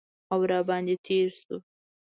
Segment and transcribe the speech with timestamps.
[0.33, 1.55] او را باندې تیر شو